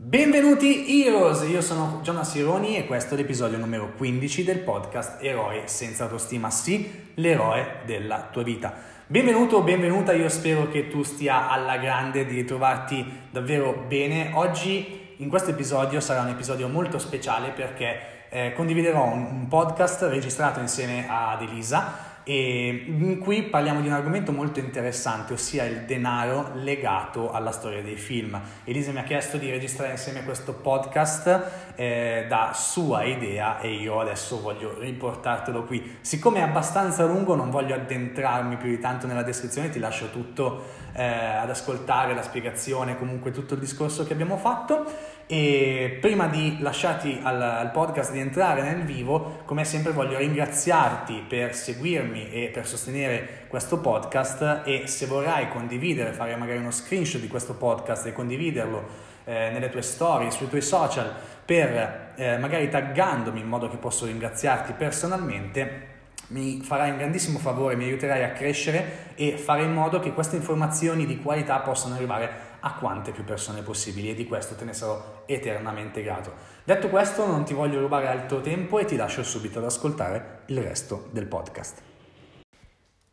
[0.00, 5.66] Benvenuti Heroes, io sono Jonas Sironi e questo è l'episodio numero 15 del podcast Eroe
[5.66, 8.72] senza autostima, sì, l'eroe della tua vita.
[9.08, 14.30] Benvenuto benvenuta, io spero che tu stia alla grande, di ritrovarti davvero bene.
[14.34, 20.02] Oggi in questo episodio sarà un episodio molto speciale perché eh, condividerò un, un podcast
[20.02, 25.84] registrato insieme ad Elisa e in cui parliamo di un argomento molto interessante, ossia il
[25.86, 28.38] denaro legato alla storia dei film.
[28.64, 33.98] Elisa mi ha chiesto di registrare insieme questo podcast eh, da sua idea e io
[33.98, 35.96] adesso voglio riportartelo qui.
[36.02, 40.64] Siccome è abbastanza lungo non voglio addentrarmi più di tanto nella descrizione, ti lascio tutto
[40.92, 45.16] eh, ad ascoltare, la spiegazione, comunque tutto il discorso che abbiamo fatto.
[45.30, 51.22] E prima di lasciarti al, al, podcast, di entrare nel vivo, come sempre voglio ringraziarti
[51.28, 54.62] per seguirmi e per sostenere questo podcast.
[54.64, 58.82] E se vorrai condividere, fare magari uno screenshot di questo podcast e condividerlo
[59.24, 61.14] eh, nelle tue storie, sui tuoi social,
[61.44, 65.96] per eh, magari taggandomi in modo che posso ringraziarti personalmente,
[66.28, 70.36] mi farai un grandissimo favore, mi aiuterai a crescere e fare in modo che queste
[70.36, 74.74] informazioni di qualità possano arrivare a quante più persone possibili e di questo te ne
[74.74, 76.32] sarò eternamente grato.
[76.64, 80.60] Detto questo non ti voglio rubare altro tempo e ti lascio subito ad ascoltare il
[80.60, 81.80] resto del podcast.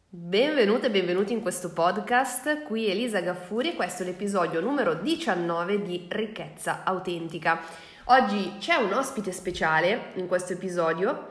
[0.10, 5.82] Benvenute e benvenuti in questo podcast, qui Elisa Gaffuri e questo è l'episodio numero 19
[5.82, 7.62] di Ricchezza Autentica.
[8.06, 11.30] Oggi c'è un ospite speciale in questo episodio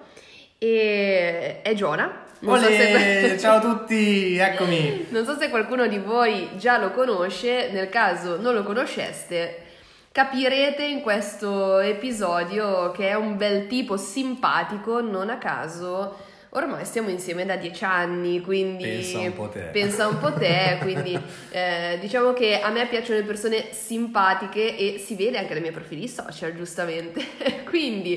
[0.58, 3.36] e è Giona so se...
[3.40, 5.06] Ciao a tutti, eccomi.
[5.10, 9.62] Non so se qualcuno di voi già lo conosce, nel caso non lo conosceste,
[10.10, 16.32] capirete in questo episodio che è un bel tipo simpatico, non a caso.
[16.50, 19.60] Ormai stiamo insieme da dieci anni, quindi pensa un po' te.
[19.72, 21.18] Pensa un po' te, quindi
[21.50, 25.72] eh, diciamo che a me piacciono le persone simpatiche e si vede anche dai miei
[25.72, 27.24] profili social, giustamente.
[27.66, 28.16] quindi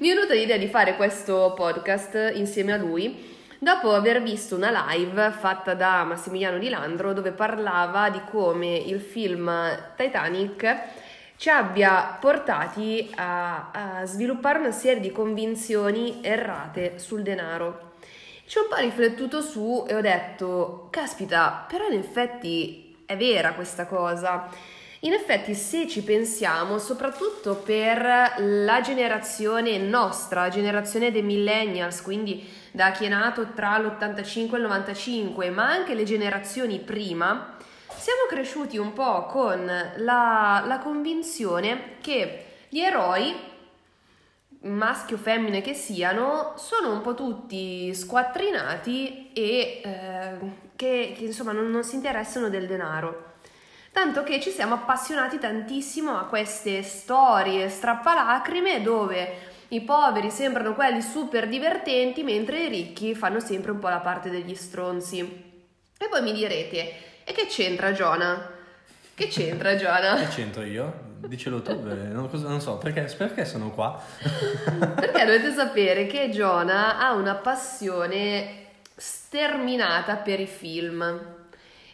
[0.00, 4.86] mi è venuta l'idea di fare questo podcast insieme a lui dopo aver visto una
[4.88, 9.50] live fatta da Massimiliano Di Landro dove parlava di come il film
[9.96, 10.76] Titanic
[11.36, 17.92] ci abbia portati a, a sviluppare una serie di convinzioni errate sul denaro.
[18.44, 23.52] Ci ho un po' riflettuto su e ho detto, caspita, però in effetti è vera
[23.52, 24.48] questa cosa.
[25.00, 32.44] In effetti, se ci pensiamo, soprattutto per la generazione nostra, la generazione dei millennials, quindi
[32.78, 37.56] da chi è nato tra l'85 e il 95, ma anche le generazioni prima,
[37.96, 39.66] siamo cresciuti un po' con
[39.96, 43.34] la, la convinzione che gli eroi,
[44.60, 50.38] maschi o femmine che siano, sono un po' tutti squattrinati e eh,
[50.76, 53.32] che, che, insomma non, non si interessano del denaro.
[53.90, 61.02] Tanto che ci siamo appassionati tantissimo a queste storie strappalacrime dove i poveri sembrano quelli
[61.02, 65.20] super divertenti, mentre i ricchi fanno sempre un po' la parte degli stronzi.
[65.20, 66.92] E poi mi direte,
[67.24, 68.50] e che c'entra Giona?
[69.14, 70.16] Che c'entra Giona?
[70.16, 71.06] Che c'entro io?
[71.18, 74.00] Dicelo tu, non, non, so, perché, perché sono qua?
[74.22, 81.36] perché dovete sapere che Giona ha una passione sterminata per i film.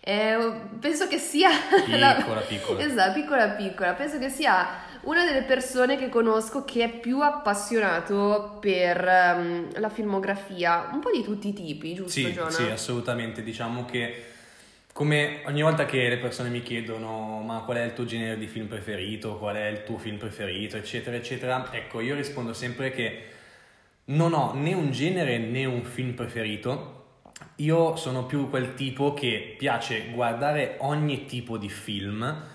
[0.00, 1.48] Eh, penso che sia...
[1.86, 2.80] Piccola, piccola.
[2.84, 3.92] esatto, piccola, piccola.
[3.94, 4.66] Penso che sia
[5.04, 8.98] una delle persone che conosco che è più appassionato per
[9.36, 12.50] um, la filmografia, un po' di tutti i tipi, giusto sì, Giona?
[12.50, 13.42] Sì, assolutamente.
[13.42, 14.24] Diciamo che
[14.92, 18.46] come ogni volta che le persone mi chiedono ma qual è il tuo genere di
[18.46, 23.24] film preferito, qual è il tuo film preferito, eccetera, eccetera, ecco, io rispondo sempre che
[24.06, 27.02] non ho né un genere né un film preferito.
[27.56, 32.52] Io sono più quel tipo che piace guardare ogni tipo di film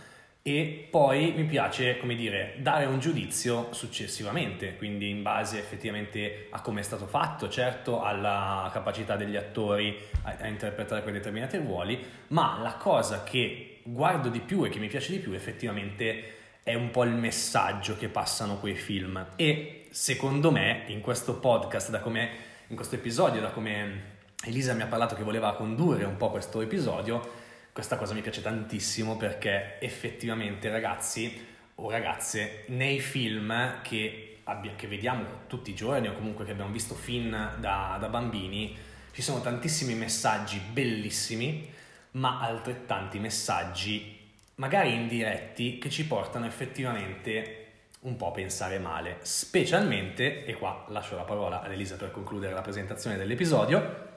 [0.51, 6.61] e poi mi piace, come dire, dare un giudizio successivamente, quindi in base effettivamente a
[6.61, 12.03] come è stato fatto, certo alla capacità degli attori a, a interpretare quei determinati ruoli,
[12.29, 16.73] ma la cosa che guardo di più e che mi piace di più effettivamente è
[16.73, 19.27] un po' il messaggio che passano quei film.
[19.35, 22.29] E secondo me in questo podcast, da come,
[22.67, 26.61] in questo episodio, da come Elisa mi ha parlato che voleva condurre un po' questo
[26.61, 27.38] episodio,
[27.79, 34.85] questa cosa mi piace tantissimo perché effettivamente ragazzi o ragazze nei film che, abbia, che
[34.87, 38.75] vediamo tutti i giorni o comunque che abbiamo visto fin da, da bambini
[39.13, 41.71] ci sono tantissimi messaggi bellissimi
[42.11, 47.55] ma altrettanti messaggi magari indiretti che ci portano effettivamente
[48.01, 52.53] un po' a pensare male, specialmente, e qua lascio la parola ad Elisa per concludere
[52.53, 54.08] la presentazione dell'episodio,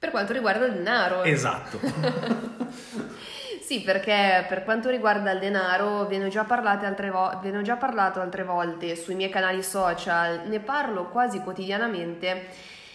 [0.00, 1.22] per quanto riguarda il denaro.
[1.22, 1.78] Esatto.
[3.70, 6.44] Sì, perché per quanto riguarda il denaro, ve ne ho già,
[6.86, 11.04] altre vo- ve ne ho già parlato altre volte sui miei canali social, ne parlo
[11.04, 12.48] quasi quotidianamente.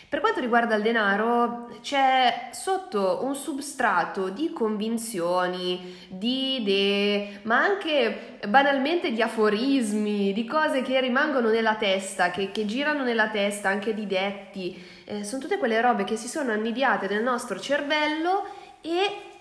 [0.07, 8.37] Per quanto riguarda il denaro, c'è sotto un substrato di convinzioni, di idee, ma anche
[8.47, 13.93] banalmente di aforismi, di cose che rimangono nella testa, che, che girano nella testa, anche
[13.93, 14.81] di detti.
[15.05, 18.45] Eh, sono tutte quelle robe che si sono annidiate nel nostro cervello
[18.81, 19.33] e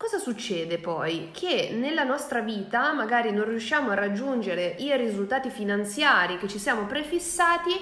[0.00, 1.28] Cosa succede poi?
[1.30, 6.86] Che nella nostra vita magari non riusciamo a raggiungere i risultati finanziari che ci siamo
[6.86, 7.78] prefissati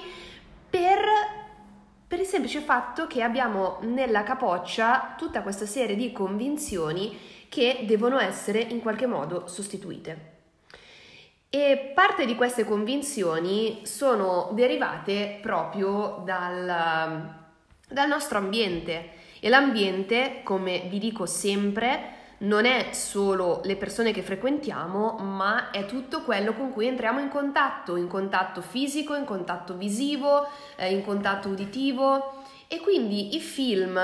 [0.69, 0.99] per,
[2.09, 7.15] per, il semplice fatto che abbiamo nella capoccia tutta questa serie di convinzioni
[7.47, 10.37] che devono essere in qualche modo sostituite.
[11.51, 17.35] E parte di queste convinzioni sono derivate proprio dal,
[17.87, 24.21] dal nostro ambiente e l'ambiente, come vi dico sempre, non è solo le persone che
[24.21, 29.73] frequentiamo, ma è tutto quello con cui entriamo in contatto, in contatto fisico, in contatto
[29.73, 32.43] visivo, eh, in contatto uditivo.
[32.67, 33.99] E quindi i film,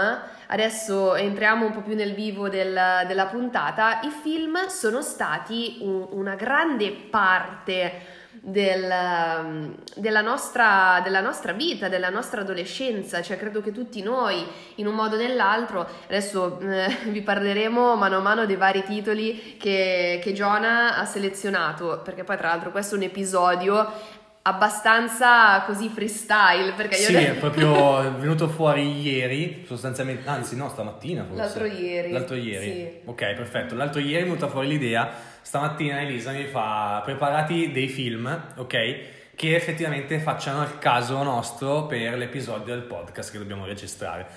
[0.48, 6.08] adesso entriamo un po' più nel vivo del, della puntata, i film sono stati un,
[6.10, 8.14] una grande parte
[8.47, 14.45] del, um, della, nostra, della, nostra, vita, della nostra adolescenza, cioè credo che tutti noi
[14.75, 19.57] in un modo o nell'altro, adesso eh, vi parleremo mano a mano dei vari titoli
[19.57, 25.89] che, che Giona ha selezionato, perché poi tra l'altro questo è un episodio abbastanza così
[25.89, 31.42] freestyle perché io sì è proprio venuto fuori ieri sostanzialmente anzi no stamattina forse.
[31.42, 32.65] L'altro ieri l'altro ieri.
[32.65, 33.00] sì.
[33.06, 33.75] ok perfetto.
[33.75, 35.09] L'altro ieri è venuta fuori l'idea.
[35.42, 39.00] Stamattina Elisa mi fa preparati dei film ok?
[39.36, 44.27] Che effettivamente facciano il caso nostro per l'episodio del podcast che dobbiamo registrare.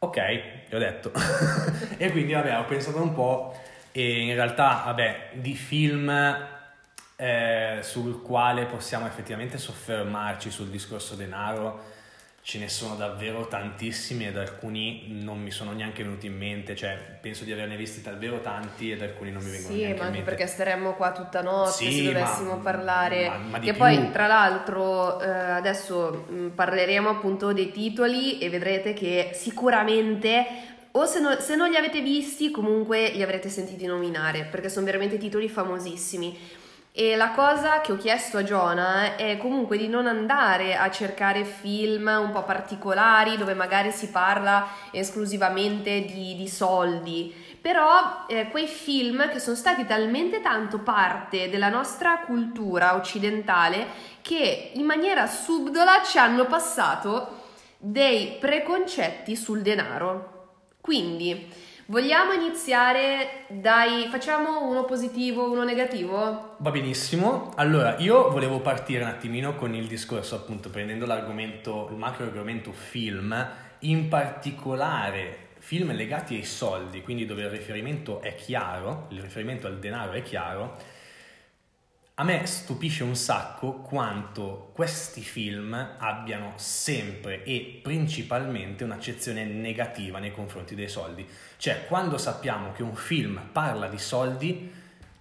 [0.00, 0.18] Ok
[0.68, 1.12] gli ho detto.
[1.98, 3.56] E quindi vabbè ho pensato un po'
[3.92, 6.54] e in realtà vabbè di film
[7.16, 11.94] eh, sul quale possiamo effettivamente soffermarci sul discorso denaro
[12.46, 16.96] ce ne sono davvero tantissimi ed alcuni non mi sono neanche venuti in mente, cioè
[17.20, 19.96] penso di averne visti davvero tanti ed alcuni non mi vengono sì, neanche in mente.
[19.96, 23.28] Sì, ma anche perché staremmo qua tutta notte sì, se dovessimo ma, parlare.
[23.28, 23.80] Ma, ma che più.
[23.80, 30.46] poi, tra l'altro, eh, adesso mh, parleremo appunto dei titoli e vedrete che sicuramente
[30.92, 34.86] o se, no, se, non li avete visti, comunque li avrete sentiti nominare, perché sono
[34.86, 36.38] veramente titoli famosissimi.
[36.98, 41.44] E la cosa che ho chiesto a Giona è comunque di non andare a cercare
[41.44, 48.66] film un po' particolari dove magari si parla esclusivamente di, di soldi, però eh, quei
[48.66, 53.88] film che sono stati talmente tanto parte della nostra cultura occidentale
[54.22, 57.42] che in maniera subdola ci hanno passato
[57.76, 60.32] dei preconcetti sul denaro.
[60.80, 61.52] Quindi
[61.88, 64.08] Vogliamo iniziare dai...
[64.10, 66.56] facciamo uno positivo, uno negativo?
[66.58, 67.52] Va benissimo.
[67.54, 72.72] Allora, io volevo partire un attimino con il discorso, appunto, prendendo l'argomento, il macro argomento
[72.72, 73.32] film,
[73.80, 79.78] in particolare film legati ai soldi, quindi dove il riferimento è chiaro, il riferimento al
[79.78, 80.76] denaro è chiaro
[82.18, 90.32] a me stupisce un sacco quanto questi film abbiano sempre e principalmente un'accezione negativa nei
[90.32, 91.28] confronti dei soldi.
[91.58, 94.72] Cioè, quando sappiamo che un film parla di soldi,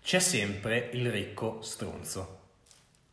[0.02, 2.40] c'è sempre il ricco stronzo.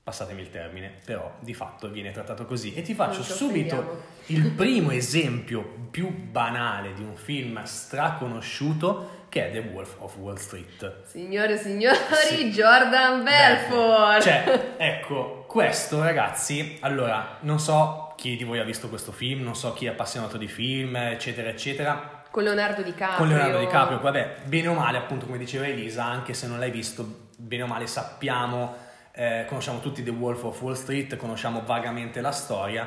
[0.04, 2.74] Passatemi il termine, però di fatto viene trattato così.
[2.74, 9.50] E ti faccio subito il primo esempio più banale di un film straconosciuto che è
[9.50, 11.04] The Wolf of Wall Street.
[11.06, 11.96] Signore e signori,
[12.26, 12.50] sì.
[12.50, 14.20] Jordan Belfort!
[14.20, 19.56] Cioè, ecco, questo ragazzi, allora, non so chi di voi ha visto questo film, non
[19.56, 22.24] so chi è appassionato di film, eccetera, eccetera.
[22.30, 23.16] Con Leonardo DiCaprio.
[23.16, 26.70] Con Leonardo DiCaprio, vabbè, bene o male, appunto, come diceva Elisa, anche se non l'hai
[26.70, 28.76] visto, bene o male sappiamo,
[29.12, 32.86] eh, conosciamo tutti The Wolf of Wall Street, conosciamo vagamente la storia.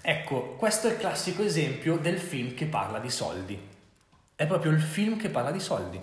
[0.00, 3.69] Ecco, questo è il classico esempio del film che parla di soldi
[4.40, 6.00] è proprio il film che parla di soldi.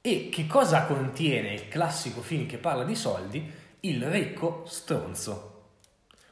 [0.00, 3.48] E che cosa contiene il classico film che parla di soldi?
[3.78, 5.66] Il ricco stronzo.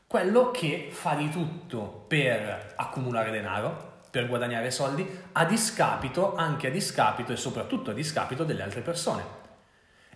[0.08, 6.70] Quello che fa di tutto per accumulare denaro, per guadagnare soldi, a discapito, anche a
[6.70, 9.22] discapito e soprattutto a discapito delle altre persone.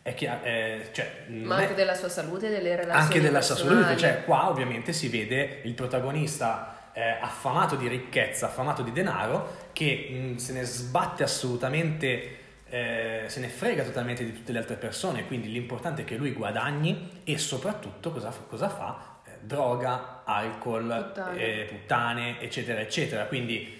[0.03, 1.77] È chiaro, eh, cioè, Ma anche è...
[1.77, 3.01] della sua salute e delle relazioni.
[3.01, 3.65] Anche della personali.
[3.65, 8.93] sua salute, cioè qua ovviamente si vede il protagonista eh, affamato di ricchezza, affamato di
[8.93, 12.37] denaro, che mh, mm, se ne sbatte assolutamente,
[12.69, 16.33] eh, se ne frega totalmente di tutte le altre persone, quindi l'importante è che lui
[16.33, 19.21] guadagni e soprattutto cosa, cosa fa?
[19.25, 21.39] Eh, droga, alcol, puttane.
[21.39, 23.25] Eh, puttane, eccetera, eccetera.
[23.27, 23.79] Quindi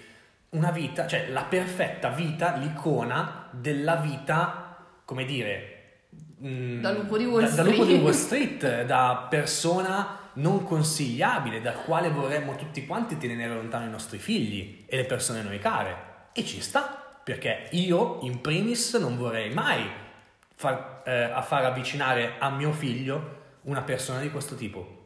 [0.49, 4.61] una vita, cioè la perfetta vita, l'icona della vita
[5.11, 5.81] come dire,
[6.41, 7.71] mm, Da lupo di Wall da, da Street.
[7.71, 13.85] lupo di Wall Street, da persona non consigliabile, dal quale vorremmo tutti quanti tenere lontano
[13.85, 16.29] i nostri figli e le persone a noi care.
[16.33, 19.89] E ci sta, perché io in primis non vorrei mai
[20.55, 24.99] far, eh, far avvicinare a mio figlio una persona di questo tipo.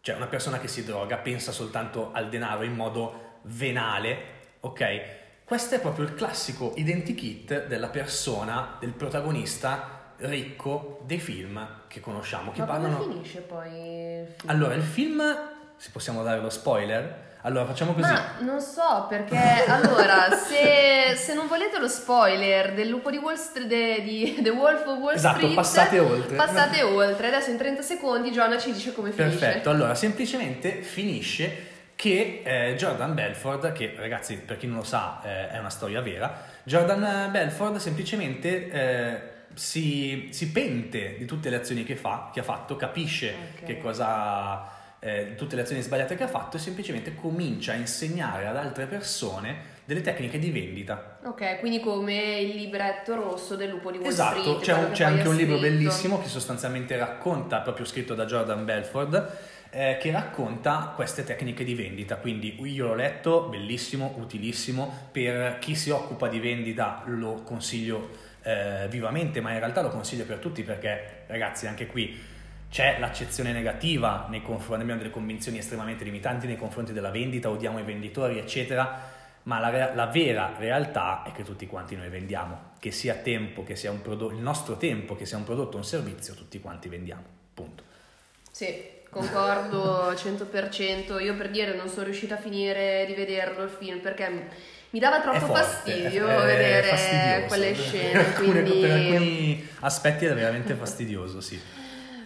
[0.00, 4.18] Cioè una persona che si droga, pensa soltanto al denaro in modo venale,
[4.60, 5.18] ok?
[5.44, 12.52] Questo è proprio il classico identikit della persona, del protagonista ricco dei film che conosciamo,
[12.52, 12.96] che Ma parlano...
[12.98, 13.68] come finisce poi
[14.20, 14.50] il film?
[14.50, 15.22] Allora, il film,
[15.76, 18.10] se possiamo dare lo spoiler, allora facciamo così.
[18.10, 23.36] Ma non so perché allora se, se non volete lo spoiler del lupo di Wall
[23.36, 26.36] Street de- di The Wolf of Wall Esatto, Street passate oltre.
[26.36, 31.68] passate oltre adesso in 30 secondi Giovanna ci dice come finisce Perfetto, allora semplicemente finisce
[31.94, 36.02] che eh, Jordan Belford, che ragazzi per chi non lo sa eh, è una storia
[36.02, 39.20] vera, Jordan Belford semplicemente eh,
[39.54, 43.64] si, si pente di tutte le azioni che fa, che ha fatto, capisce Ok.
[43.64, 44.78] che cosa...
[45.00, 48.86] eh, tutte le azioni sbagliate che ha fatto e semplicemente comincia a insegnare ad altre
[48.86, 51.18] persone delle tecniche di vendita.
[51.24, 55.04] ok quindi come il libretto rosso del lupo di Wall Esatto, Street c'è, che c'è
[55.04, 55.70] poi anche un libro scritto.
[55.70, 59.36] bellissimo che sostanzialmente racconta, proprio scritto da Jordan Belford,
[59.70, 62.16] eh, che racconta queste tecniche di vendita.
[62.16, 68.86] Quindi io l'ho letto, bellissimo, utilissimo, per chi si occupa di vendita lo consiglio eh,
[68.88, 72.18] vivamente, ma in realtà lo consiglio per tutti perché ragazzi anche qui
[72.70, 77.80] c'è l'accezione negativa nei confronti, abbiamo delle convinzioni estremamente limitanti nei confronti della vendita, odiamo
[77.80, 82.92] i venditori, eccetera, ma la, la vera realtà è che tutti quanti noi vendiamo, che
[82.92, 85.84] sia tempo, che sia un prodotto, il nostro tempo, che sia un prodotto o un
[85.84, 87.82] servizio, tutti quanti vendiamo, punto.
[88.50, 93.98] sì concordo 100% io per dire non sono riuscita a finire di vederlo il film
[93.98, 94.48] perché
[94.90, 97.46] mi dava È troppo forte, fastidio è- è vedere fastidioso.
[97.46, 101.60] quelle scene Alcune- quindi Per alcuni aspetti è veramente fastidioso, sì.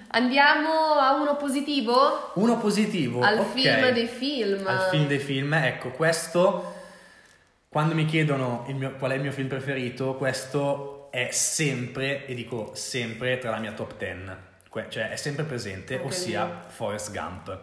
[0.09, 3.53] andiamo a uno positivo Uno positivo, al ok.
[3.53, 5.53] film dei film al film dei film.
[5.55, 6.75] Ecco, questo,
[7.69, 12.73] quando mi chiedono mio- qual è il mio film preferito, questo è sempre, e dico
[12.75, 14.37] sempre, tra la mia top 10.
[14.69, 16.05] Que- cioè è sempre presente, Ok.
[16.07, 17.61] ossia Forrest Gump.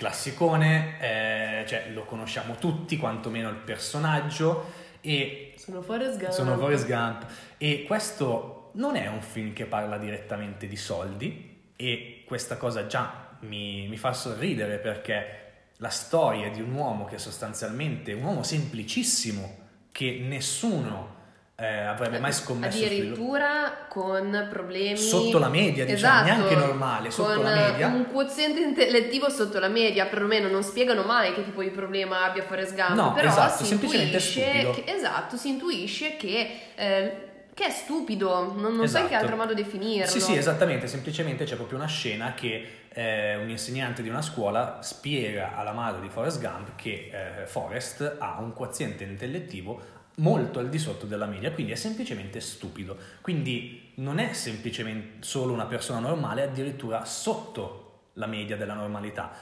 [0.00, 6.86] Classicone, eh, cioè lo conosciamo tutti, quantomeno il personaggio, e sono Forrest Gump sono Forrest
[6.86, 7.26] Gump.
[7.58, 13.36] E questo non è un film che parla direttamente di soldi e questa cosa già
[13.40, 19.58] mi, mi fa sorridere perché la storia di un uomo che sostanzialmente, un uomo semplicissimo,
[19.92, 21.16] che nessuno
[21.60, 27.42] eh, avrebbe mai scommesso addirittura con problemi Sotto la media, diciamo, Esatto, neanche normale, sotto
[27.42, 27.86] la media.
[27.88, 32.42] un quoziente intellettivo sotto la media perlomeno non spiegano mai che tipo di problema abbia
[32.42, 34.70] Forrest Gump No, però esatto, si semplicemente stupido.
[34.72, 37.12] che, esatto si intuisce che, eh,
[37.52, 39.14] che è stupido non, non so in che Esatto.
[39.24, 44.02] altro modo definirlo Sì, sì, esattamente, semplicemente c'è proprio una scena che eh, un insegnante
[44.02, 47.10] di una scuola spiega alla madre di Forrest Gump che
[47.42, 52.40] eh, Forrest ha un quoziente intellettivo molto al di sotto della media, quindi è semplicemente
[52.40, 52.96] stupido.
[53.20, 59.32] Quindi non è semplicemente solo una persona normale, addirittura sotto la media della normalità.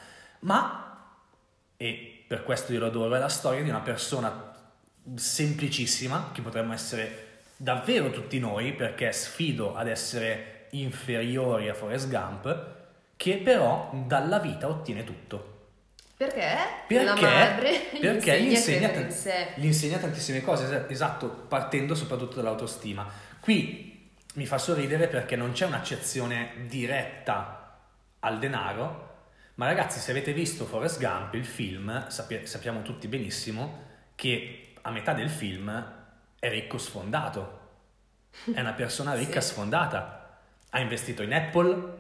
[0.41, 1.17] Ma,
[1.77, 4.55] e per questo io lo adoro, è la storia di una persona
[5.15, 12.77] semplicissima, che potremmo essere davvero tutti noi, perché sfido ad essere inferiori a Forrest Gump,
[13.17, 15.57] che però dalla vita ottiene tutto.
[16.19, 16.57] Perché?
[16.87, 17.05] Perché?
[17.05, 17.71] la madre
[18.01, 20.91] Perché gli gli insegna insegna, a credere in tant- sé gli insegna tantissime cose, es-
[20.91, 23.09] esatto, partendo soprattutto dall'autostima.
[23.41, 27.79] Qui mi fa sorridere perché non c'è un'accezione diretta
[28.21, 29.07] al denaro,
[29.55, 34.91] ma ragazzi, se avete visto Forrest Gump, il film, sappia- sappiamo tutti benissimo che a
[34.91, 35.71] metà del film
[36.39, 37.57] è ricco sfondato.
[38.53, 39.49] È una persona ricca Sì.
[39.53, 40.39] sfondata.
[40.71, 41.97] Ha investito in Apple,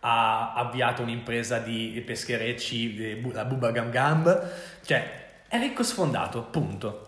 [0.00, 4.50] ha avviato un'impresa di pescherecci, eh, la Bubba Gam Gam,
[4.84, 7.06] cioè è ricco sfondato, punto.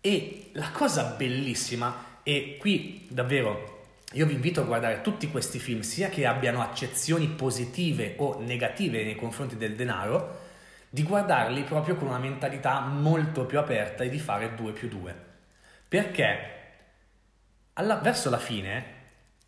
[0.00, 3.72] E la cosa bellissima, e qui davvero
[4.14, 9.02] io vi invito a guardare tutti questi film, sia che abbiano accezioni positive o negative
[9.02, 10.42] nei confronti del denaro,
[10.88, 15.16] di guardarli proprio con una mentalità molto più aperta e di fare 2 più 2.
[15.88, 16.52] Perché
[17.72, 18.92] alla- verso la fine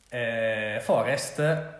[0.08, 1.75] eh, Forrest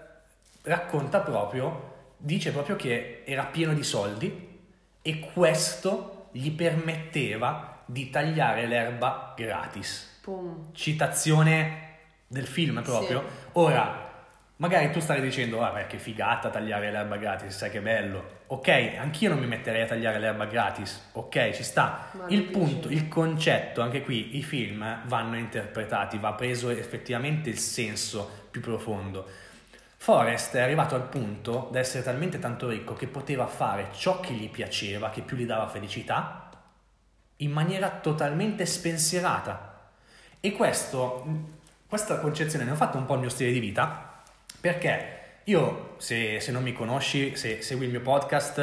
[0.67, 4.61] racconta proprio, dice proprio che era pieno di soldi
[5.03, 10.21] e questo gli permetteva di tagliare l'erba gratis.
[10.23, 10.73] Pum.
[10.73, 13.21] Citazione del film proprio.
[13.21, 13.49] Sì.
[13.53, 14.07] Ora,
[14.59, 18.45] Magari tu stai dicendo, vabbè, che figata tagliare l'erba gratis, sai che bello.
[18.47, 22.09] Ok, anch'io non mi metterei a tagliare l'erba gratis, ok, ci sta.
[22.13, 22.95] Ma il punto, piace.
[22.95, 29.29] il concetto, anche qui, i film vanno interpretati, va preso effettivamente il senso più profondo.
[29.97, 34.35] Forrest è arrivato al punto da essere talmente tanto ricco che poteva fare ciò che
[34.35, 36.51] gli piaceva, che più gli dava felicità,
[37.39, 39.91] in maniera totalmente spensierata.
[40.41, 41.27] E questo,
[41.89, 44.23] questa concezione ne ho fatto un po' il mio stile di vita,
[44.61, 48.59] perché io, se, se non mi conosci, se segui il mio podcast,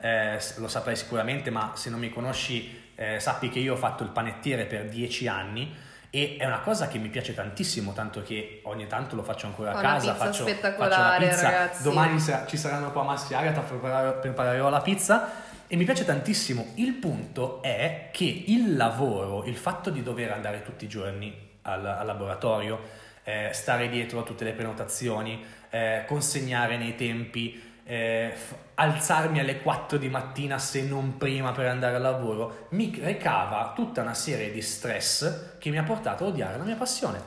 [0.00, 4.02] eh, lo saprai sicuramente, ma se non mi conosci, eh, sappi che io ho fatto
[4.02, 5.86] il panettiere per dieci anni
[6.18, 9.70] e è una cosa che mi piace tantissimo, tanto che ogni tanto lo faccio ancora
[9.70, 10.14] a una casa.
[10.14, 10.44] faccio, faccio
[10.88, 11.42] la pizza.
[11.42, 11.82] ragazzi.
[11.84, 15.30] Domani ci saranno qua Massi e Agatha, preparar- preparerò la pizza
[15.68, 16.72] e mi piace tantissimo.
[16.74, 21.32] Il punto è che il lavoro, il fatto di dover andare tutti i giorni
[21.62, 22.80] al, al laboratorio,
[23.22, 28.34] eh, stare dietro a tutte le prenotazioni, eh, consegnare nei tempi, eh,
[28.74, 34.02] alzarmi alle 4 di mattina se non prima per andare al lavoro, mi recava tutta
[34.02, 37.18] una serie di stress che mi ha portato a odiare la mia passione.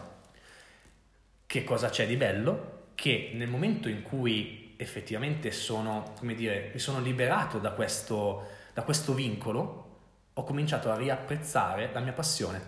[1.47, 2.89] Che cosa c'è di bello?
[2.93, 8.83] Che nel momento in cui effettivamente sono, come dire, mi sono liberato da questo, da
[8.83, 9.89] questo vincolo,
[10.31, 12.61] ho cominciato a riapprezzare la mia passione.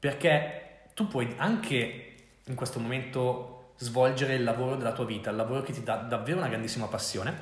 [0.00, 2.14] Perché tu puoi anche
[2.44, 6.38] in questo momento svolgere il lavoro della tua vita, il lavoro che ti dà davvero
[6.38, 7.36] una grandissima passione,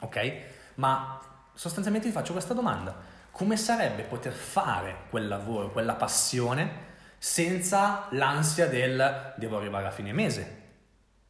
[0.00, 0.40] ok?
[0.76, 1.20] Ma
[1.54, 2.94] sostanzialmente ti faccio questa domanda.
[3.30, 10.12] Come sarebbe poter fare quel lavoro, quella passione, senza l'ansia del devo arrivare a fine
[10.12, 10.62] mese,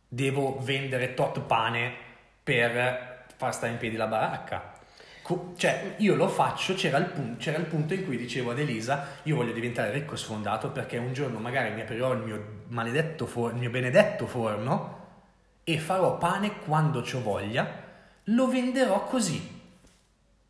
[0.09, 1.95] devo vendere tot pane
[2.43, 4.76] per far stare in piedi la baracca.
[5.27, 8.61] Co- cioè, io lo faccio, c'era il, pun- c'era il punto in cui dicevo ad
[8.61, 12.45] Elisa, io voglio diventare ricco e sfondato perché un giorno magari mi aprirò il mio
[12.69, 14.99] maledetto forno, il mio benedetto forno
[15.65, 17.69] e farò pane quando ho voglia,
[18.23, 19.61] lo venderò così.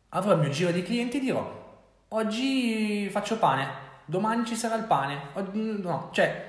[0.09, 1.79] Avrò il mio giro di clienti e dirò,
[2.09, 3.67] oggi faccio pane,
[4.05, 6.46] domani ci sarà il pane, o- no, cioè,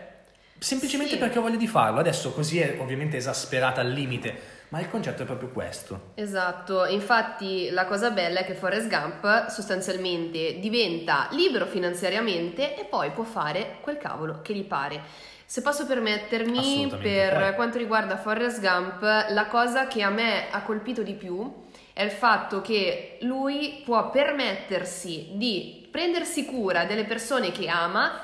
[0.59, 1.19] semplicemente Sì.
[1.19, 2.01] perché ho voglia di farlo.
[2.01, 6.11] Adesso così è ovviamente esasperata al limite, ma il concetto è proprio questo.
[6.15, 13.11] Esatto, infatti la cosa bella è che Forrest Gump sostanzialmente diventa libero finanziariamente e poi
[13.11, 15.01] può fare quel cavolo che gli pare.
[15.47, 17.55] Se posso permettermi, per vai.
[17.55, 22.11] quanto riguarda Forrest Gump, la cosa che a me ha colpito di più è il
[22.11, 28.21] fatto che lui può permettersi di prendersi cura delle persone che ama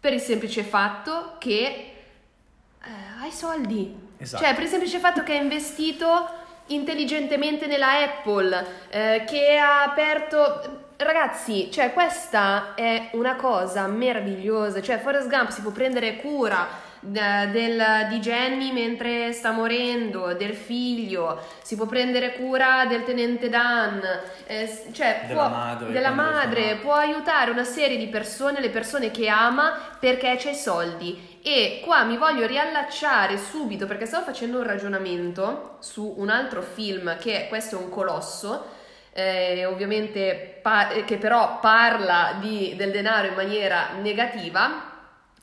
[0.00, 3.94] per il semplice fatto che eh, ha i soldi.
[4.16, 4.42] Esatto.
[4.42, 6.28] Cioè, per il semplice fatto che ha investito
[6.66, 10.88] intelligentemente nella Apple, eh, che ha aperto...
[10.96, 16.68] Ragazzi, cioè questa è una cosa meravigliosa, cioè Forrest Gump si può prendere cura
[17.00, 24.02] del- di Jenny mentre sta morendo, del figlio, si può prendere cura del tenente Dan,
[24.46, 29.10] eh, cioè Della può- madre, della madre, può aiutare una serie di persone, le persone
[29.10, 31.38] che ama perché c'è i soldi.
[31.42, 37.16] E qua mi voglio riallacciare subito perché stavo facendo un ragionamento su un altro film
[37.18, 38.78] che questo è un colosso.
[39.12, 44.89] eh, ovviamente pa- eh, che però parla di- del denaro in maniera negativa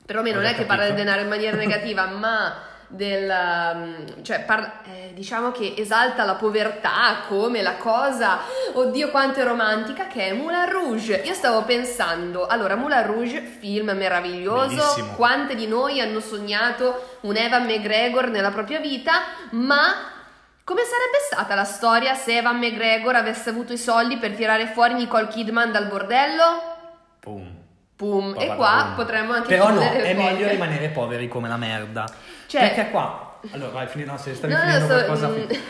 [0.08, 4.80] perlomeno non è che parla del denaro in maniera negativa ma del um, cioè parla-
[4.84, 8.38] eh, diciamo che esalta la povertà come la cosa
[8.72, 13.90] oddio quanto è romantica che è Moulin Rouge io stavo pensando allora Moulin Rouge film
[13.90, 15.14] meraviglioso Bellissimo.
[15.16, 20.16] quante di noi hanno sognato un Evan McGregor nella propria vita ma
[20.64, 24.94] come sarebbe stata la storia se Evan McGregor avesse avuto i soldi per tirare fuori
[24.94, 26.76] Nicole Kidman dal bordello?
[27.20, 27.57] Pum.
[27.98, 32.04] Pum, e qua potremmo anche Però no, è meglio rimanere poveri come la merda.
[32.46, 33.38] Cioè- Perché qua...
[33.50, 35.28] Allora, vai, fini- no, se stavi No, no, finendo qualcosa...
[35.28, 35.60] mm, fi-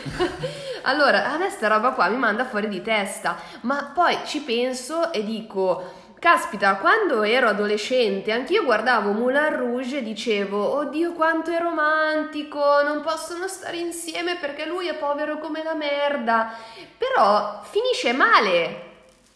[0.83, 5.11] allora, a me sta roba qua mi manda fuori di testa, ma poi ci penso
[5.11, 11.59] e dico, caspita, quando ero adolescente anch'io guardavo Moulin Rouge e dicevo, oddio quanto è
[11.59, 16.53] romantico, non possono stare insieme perché lui è povero come la merda,
[16.95, 18.81] però finisce male,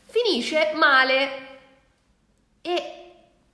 [0.06, 1.53] finisce male
[2.66, 3.04] e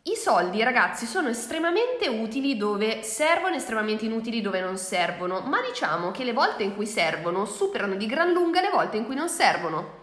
[0.04, 6.12] i soldi, ragazzi, sono estremamente utili dove servono, estremamente inutili dove non servono, ma diciamo
[6.12, 9.28] che le volte in cui servono superano di gran lunga le volte in cui non
[9.28, 9.98] servono.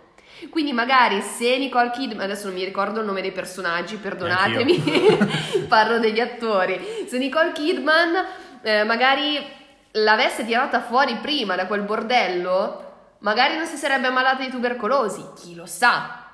[0.51, 6.01] Quindi magari se Nicole Kidman, adesso non mi ricordo il nome dei personaggi, perdonatemi, parlo
[6.01, 8.25] degli attori, se Nicole Kidman
[8.63, 9.39] eh, magari
[9.93, 15.55] l'avesse tirata fuori prima da quel bordello, magari non si sarebbe ammalata di tubercolosi, chi
[15.55, 16.26] lo sa.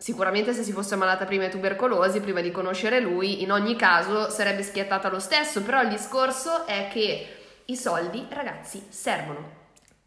[0.00, 4.30] Sicuramente se si fosse ammalata prima di tubercolosi, prima di conoscere lui, in ogni caso
[4.30, 7.26] sarebbe schiattata lo stesso, però il discorso è che
[7.66, 9.58] I soldi, ragazzi, servono.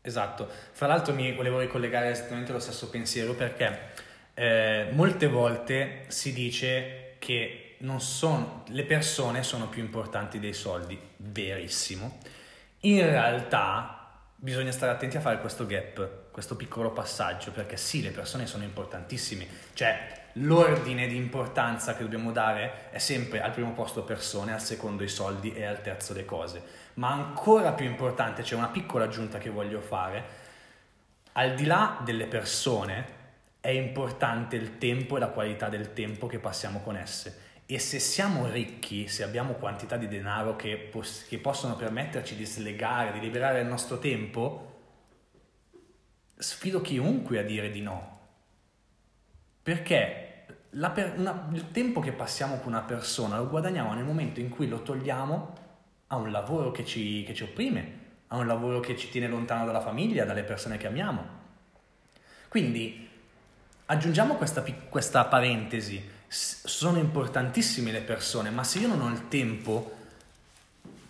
[0.02, 3.92] Esatto, fra l'altro mi volevo ricollegare esattamente lo stesso pensiero perché
[4.34, 12.18] eh, molte volte si dice che sono, le persone sono più importanti dei soldi, verissimo.
[12.80, 14.03] In realtà
[14.44, 18.66] bisogna stare attenti a fare questo gap, questo piccolo passaggio, perché sì, le persone sono
[18.66, 24.60] importantissime, cioè l'ordine di importanza che dobbiamo dare è sempre al primo posto persone, al
[24.60, 26.62] secondo i soldi e al terzo le cose.
[26.96, 30.42] Ma ancora più importante, c'è una piccola aggiunta che voglio fare,
[31.32, 33.22] al di là delle persone
[33.62, 37.53] è importante il tempo e la qualità del tempo che passiamo con esse.
[37.74, 42.46] E se siamo ricchi, se abbiamo quantità di denaro che, pos- che possono permetterci di
[42.46, 44.82] slegare, di liberare il nostro tempo,
[46.36, 48.20] sfido chiunque a dire di no.
[49.64, 50.46] Perché
[50.94, 54.68] per, una, il tempo che passiamo con una persona lo guadagniamo nel momento in cui
[54.68, 55.56] lo togliamo
[56.10, 59.66] a un lavoro che ci, che ci opprime, a un lavoro che ci tiene lontano
[59.66, 61.26] dalla famiglia, dalle persone che amiamo.
[62.50, 63.10] Quindi
[63.88, 69.92] aggiungiamo questa, questa parentesi, sono importantissime le persone, ma se io non ho il tempo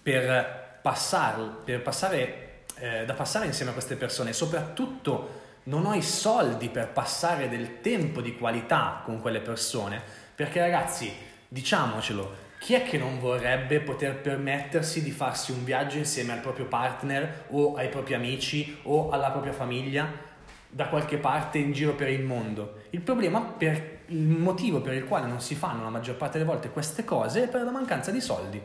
[0.01, 6.01] per, passar, per passare, eh, da passare insieme a queste persone, soprattutto non ho i
[6.01, 10.01] soldi per passare del tempo di qualità con quelle persone,
[10.35, 11.09] perché ragazzi,
[11.47, 16.65] diciamocelo, chi è che non vorrebbe poter permettersi di farsi un viaggio insieme al proprio
[16.65, 20.31] partner o ai propri amici o alla propria famiglia
[20.67, 22.81] da qualche parte in giro per il mondo?
[22.89, 26.49] Il problema, per il motivo per il quale non si fanno la maggior parte delle
[26.49, 28.61] volte queste cose è per la mancanza di soldi.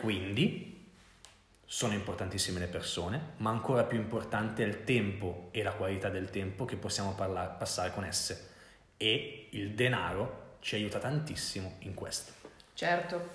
[0.00, 0.88] Quindi
[1.64, 6.30] sono importantissime le persone, ma ancora più importante è il tempo e la qualità del
[6.30, 8.50] tempo che possiamo parla- passare con esse.
[8.96, 12.32] E il denaro ci aiuta tantissimo in questo.
[12.74, 13.30] Certo,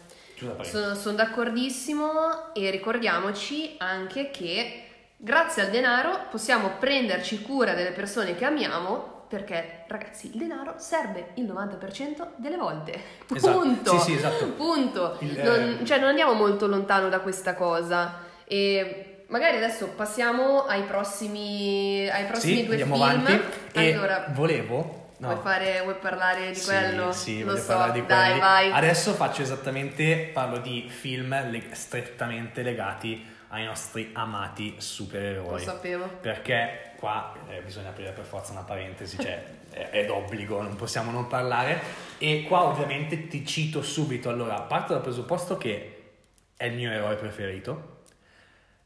[0.62, 4.84] sono, sono d'accordissimo e ricordiamoci anche che
[5.18, 11.30] grazie al denaro possiamo prenderci cura delle persone che amiamo perché ragazzi il denaro serve
[11.36, 13.00] il 90% delle volte
[13.34, 13.60] esatto.
[13.60, 14.48] punto sì, sì, esatto.
[14.54, 20.66] punto il, non, cioè non andiamo molto lontano da questa cosa e magari adesso passiamo
[20.66, 22.94] ai prossimi, ai prossimi sì, due film.
[22.94, 23.42] Avanti.
[23.76, 25.28] Allora, volevo No.
[25.34, 27.12] Vuoi, fare, vuoi, parlare di sì, quello?
[27.12, 28.40] Sì, Lo voglio so, parlare di dai, quelli.
[28.40, 28.72] vai.
[28.72, 35.52] Adesso faccio esattamente, parlo di film leg- strettamente legati ai nostri amati supereroi.
[35.52, 36.10] Lo sapevo.
[36.22, 41.12] Perché qua eh, bisogna aprire per forza una parentesi, cioè è, è d'obbligo, non possiamo
[41.12, 41.80] non parlare.
[42.18, 46.12] E qua ovviamente ti cito subito, allora, parto dal presupposto che
[46.56, 48.02] è il mio eroe preferito,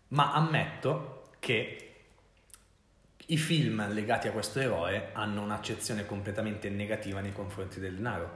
[0.10, 1.78] ma ammetto che
[3.26, 8.36] i film legati a questo eroe hanno un'accezione completamente negativa nei confronti del denaro.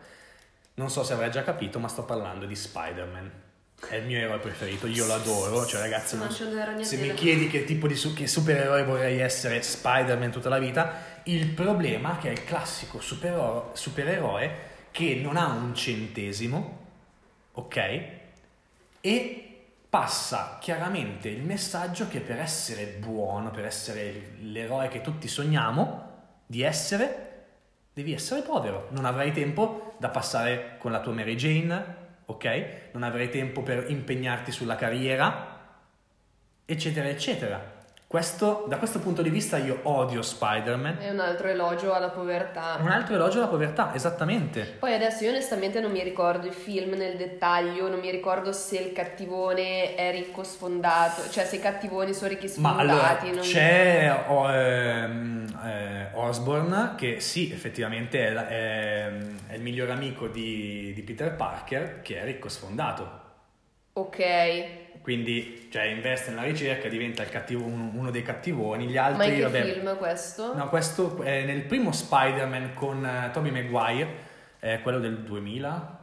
[0.76, 3.32] Non so se avrai già capito, ma sto parlando di Spider-Man.
[3.80, 5.66] È il mio eroe preferito, io lo adoro.
[5.66, 10.32] Cioè, ragazzi, non, se mi chiedi che tipo di su- che supereroe vorrei essere, Spider-Man
[10.32, 14.52] tutta la vita, il problema è che è il classico supereroe, supereroe
[14.92, 16.86] che non ha un centesimo,
[17.54, 18.02] ok?
[19.00, 19.48] E
[19.88, 26.62] passa chiaramente il messaggio che per essere buono, per essere l'eroe che tutti sogniamo di
[26.62, 27.46] essere,
[27.94, 28.88] devi essere povero.
[28.90, 32.90] Non avrai tempo da passare con la tua Mary Jane, ok?
[32.94, 35.76] Non avrai tempo per impegnarti sulla carriera,
[36.66, 37.77] eccetera, eccetera.
[38.10, 41.00] Questo, da questo punto di vista io odio Spider-Man.
[41.00, 42.78] È un altro elogio alla povertà.
[42.80, 44.78] Un altro elogio alla povertà, esattamente.
[44.80, 48.78] Poi adesso io onestamente non mi ricordo il film nel dettaglio, non mi ricordo se
[48.78, 52.76] il cattivone è ricco sfondato, cioè se i cattivoni sono ricchi sfondati.
[52.76, 53.42] Ma allora, non...
[53.42, 59.12] c'è oh, ehm, eh, Osborne che sì, effettivamente è, è,
[59.48, 63.26] è il miglior amico di, di Peter Parker che è ricco sfondato.
[63.92, 64.86] Ok.
[65.08, 68.88] Quindi, cioè, investe nella ricerca, diventa cattivo, uno dei cattivoni.
[68.88, 70.54] Gli altri, Ma in che vabbè, film questo?
[70.54, 74.10] No, questo è nel primo Spider-Man con uh, Tobey Maguire,
[74.60, 76.00] eh, quello del 2000.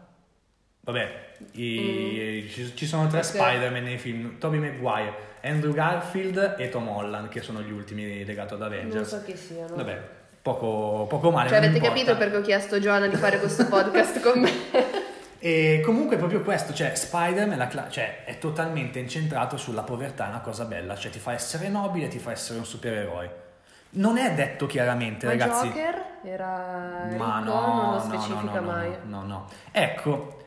[0.80, 2.48] Vabbè, i, mm.
[2.48, 3.30] ci, ci, sono tre okay.
[3.30, 5.12] Spider-Man nei film: Tobey Maguire,
[5.42, 9.12] Andrew Garfield e Tom Holland, che sono gli ultimi legati ad Avengers.
[9.12, 9.76] Non so chi siano.
[9.76, 10.00] Vabbè,
[10.40, 11.50] poco, poco male.
[11.50, 15.03] Cioè, avete capito perché ho chiesto a Giovanna di fare questo podcast con me?
[15.44, 20.28] E comunque è proprio questo, cioè Spider-Man cla- cioè, è totalmente incentrato sulla povertà, è
[20.30, 23.42] una cosa bella, cioè ti fa essere nobile, ti fa essere un supereroe.
[23.90, 25.66] Non è detto chiaramente, Ma ragazzi.
[25.66, 28.88] Joker era ricco, Ma no, non lo no, specifica no, no, mai.
[29.04, 29.48] No, no, no.
[29.70, 30.44] Ecco,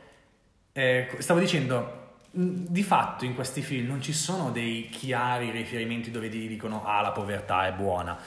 [0.72, 6.28] eh, stavo dicendo, di fatto in questi film non ci sono dei chiari riferimenti dove
[6.28, 8.18] ti dicono ah la povertà è buona.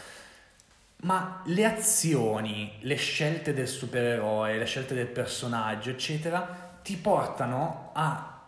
[1.03, 8.39] Ma le azioni, le scelte del supereroe, le scelte del personaggio, eccetera, ti portano a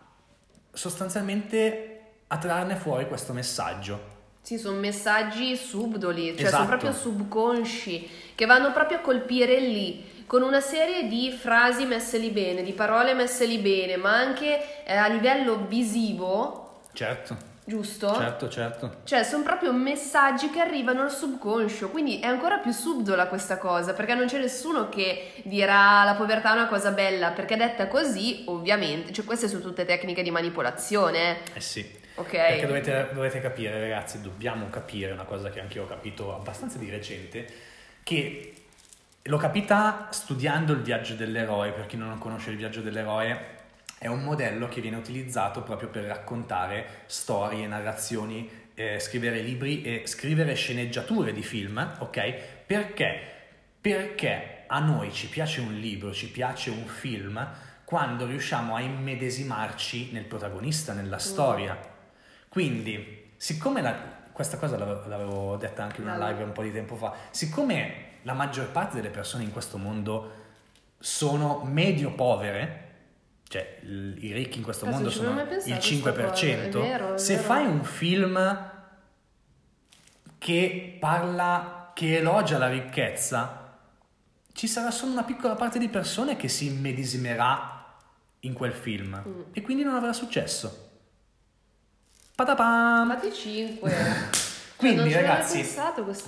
[0.72, 1.90] sostanzialmente
[2.26, 4.12] a trarne fuori questo messaggio.
[4.42, 6.56] Sì, sono messaggi subdoli, cioè Esatto.
[6.56, 12.18] sono proprio subconsci, che vanno proprio a colpire lì, con una serie di frasi messe
[12.18, 16.60] lì bene, di parole messe lì bene, ma anche eh, a livello visivo,
[16.92, 18.14] Certo, giusto?
[18.14, 18.96] certo, certo.
[19.04, 23.94] Cioè, sono proprio messaggi che arrivano al subconscio, quindi è ancora più subdola questa cosa,
[23.94, 28.44] perché non c'è nessuno che dirà la povertà è una cosa bella, perché detta così,
[28.46, 31.84] ovviamente, cioè queste sono tutte tecniche di manipolazione, Eh sì.
[32.14, 32.30] ok?
[32.30, 36.78] Perché dovete, dovete capire, ragazzi, dobbiamo capire una cosa che anche io ho capito abbastanza
[36.78, 37.46] di recente,
[38.02, 38.52] che
[39.22, 43.62] l'ho capita studiando il viaggio dell'eroe, per chi non conosce il viaggio dell'eroe,
[44.04, 50.02] è un modello che viene utilizzato proprio per raccontare storie, narrazioni, eh, scrivere libri e
[50.04, 52.34] scrivere sceneggiature di film, ok?
[52.66, 53.18] Perché?
[53.80, 57.48] Perché a noi ci piace un libro, ci piace un film
[57.84, 61.74] quando riusciamo a immedesimarci nel protagonista, nella storia.
[62.50, 63.96] Quindi, siccome la-
[64.32, 68.18] questa cosa l'avevo, l'avevo detta anche in una live un po' di tempo fa, siccome
[68.20, 70.42] la maggior parte delle persone in questo mondo
[70.98, 72.83] sono medio povere,
[73.48, 77.18] cioè i ricchi in questo Cazzo, mondo sono il a sta 5%, cosa, è vero,
[77.18, 78.70] se fai un film
[80.38, 83.78] che parla, che elogia la ricchezza,
[84.52, 87.72] ci sarà solo una piccola parte di persone che si immedesimerà
[88.40, 89.40] in quel film Mm.
[89.52, 90.90] e quindi non avrà successo.
[92.34, 93.08] Patapam!
[93.08, 93.92] Fatti 5.
[94.92, 95.74] Quindi non ragazzi,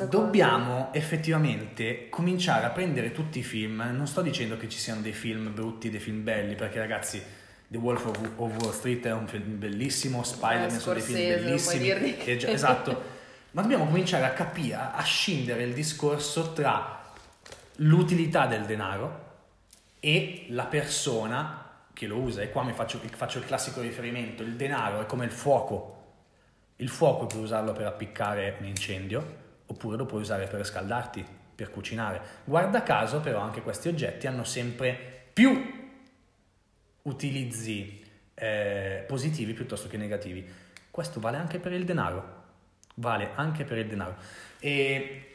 [0.08, 3.84] dobbiamo effettivamente cominciare a prendere tutti i film.
[3.94, 7.22] Non sto dicendo che ci siano dei film brutti, dei film belli, perché ragazzi,
[7.68, 11.18] The Wolf of, of Wall Street è un film bellissimo, Spider-Man Eh, sono dei film
[11.18, 12.16] bellissimi.
[12.16, 13.14] che già- esatto.
[13.52, 17.00] Ma dobbiamo cominciare a capire, a scindere il discorso tra
[17.76, 19.24] l'utilità del denaro
[20.00, 22.42] e la persona che lo usa.
[22.42, 25.92] E qua mi faccio, faccio il classico riferimento, il denaro è come il fuoco.
[26.76, 31.70] Il fuoco puoi usarlo per appiccare un incendio oppure lo puoi usare per scaldarti, per
[31.70, 32.20] cucinare.
[32.44, 34.96] Guarda caso però anche questi oggetti hanno sempre
[35.32, 35.84] più
[37.02, 40.46] utilizzi eh, positivi piuttosto che negativi.
[40.90, 42.34] Questo vale anche per il denaro.
[42.94, 44.16] Vale anche per il denaro.
[44.58, 45.26] E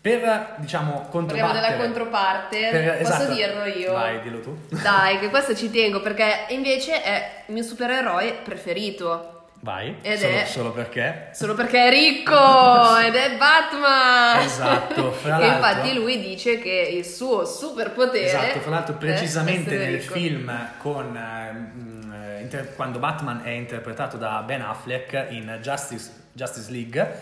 [0.00, 1.60] per, diciamo, Parliamo controbattere...
[1.60, 3.32] della controparte, per- posso esatto.
[3.34, 3.92] dirlo io?
[3.92, 4.56] Vai, dillo tu.
[4.68, 9.37] Dai, che questo ci tengo perché invece è il mio supereroe preferito.
[9.60, 11.30] Vai, Ed solo, è- solo perché...
[11.32, 12.32] Solo perché è ricco
[13.04, 14.40] ed è Batman.
[14.42, 19.98] Esatto, fra e infatti lui dice che il suo superpotere Esatto, fra l'altro precisamente nel
[19.98, 20.12] ricco.
[20.14, 27.20] film con, eh, inter- quando Batman è interpretato da Ben Affleck in Justice, Justice League,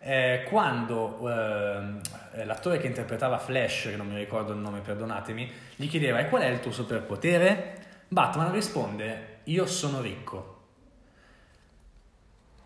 [0.00, 5.88] eh, quando eh, l'attore che interpretava Flash, che non mi ricordo il nome, perdonatemi, gli
[5.88, 7.74] chiedeva e qual è il tuo superpotere?
[8.08, 10.56] Batman risponde io sono ricco.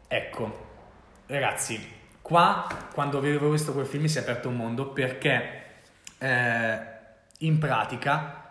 [0.06, 0.66] Ecco,
[1.26, 1.80] ragazzi,
[2.20, 5.62] qua quando avevo visto quel film mi si è aperto un mondo perché
[6.18, 6.78] eh,
[7.38, 8.50] in pratica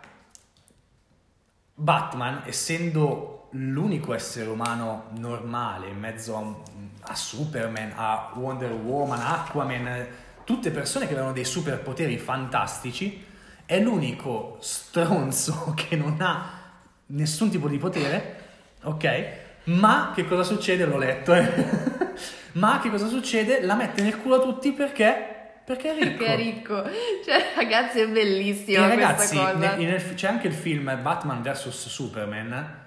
[1.74, 10.06] Batman, essendo l'unico essere umano normale in mezzo a, a Superman, a Wonder Woman, Aquaman,
[10.44, 13.24] tutte persone che avevano dei superpoteri fantastici,
[13.64, 16.62] è l'unico stronzo che non ha
[17.06, 18.42] nessun tipo di potere,
[18.82, 19.42] ok?
[19.64, 20.84] Ma che cosa succede?
[20.84, 21.48] L'ho letto, eh.
[22.52, 23.62] Ma che cosa succede?
[23.62, 25.32] La mette nel culo a tutti perché?
[25.64, 26.16] Perché è ricco.
[26.18, 26.82] Perché è ricco.
[27.24, 32.82] Cioè, ragazzi, è bellissima E ragazzi, ne- nel- c'è anche il film Batman vs Superman,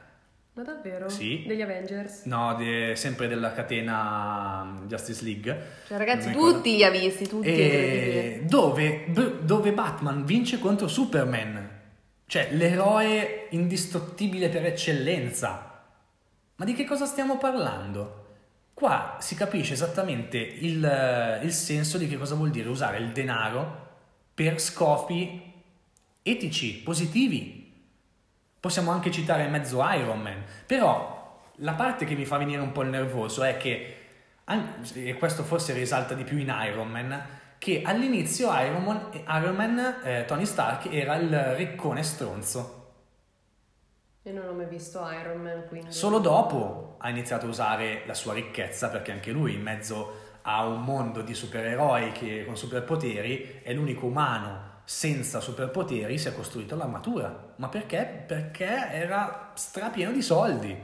[0.53, 1.09] Ma davvero?
[1.09, 1.43] Sì.
[1.47, 2.25] Degli Avengers?
[2.25, 5.61] no, de- sempre della catena Justice League.
[5.87, 7.47] Cioè, ragazzi, tutti li ha visti, tutti.
[7.47, 9.05] E dove,
[9.41, 11.67] dove Batman vince contro Superman,
[12.27, 15.66] cioè l'eroe indistruttibile per eccellenza.
[16.57, 18.25] Ma di che cosa stiamo parlando?
[18.73, 23.85] Qua si capisce esattamente il, il senso di che cosa vuol dire usare il denaro
[24.33, 25.53] per scopi
[26.23, 27.73] etici, positivi.
[28.59, 32.81] Possiamo anche citare mezzo Iron Man, però la parte che mi fa venire un po'
[32.81, 33.97] il nervoso è che,
[34.93, 37.23] e questo forse risalta di più in Iron Man,
[37.59, 42.76] che all'inizio Iron Man, Iron Man, eh, Tony Stark era il riccone stronzo.
[44.27, 45.93] Io non ho mai visto Iron Man, quindi...
[45.93, 50.65] Solo dopo ha iniziato a usare la sua ricchezza perché anche lui in mezzo a
[50.65, 56.75] un mondo di supereroi che, con superpoteri è l'unico umano senza superpoteri si è costruito
[56.75, 57.53] l'armatura.
[57.55, 58.23] Ma perché?
[58.27, 60.77] Perché era strapieno di soldi.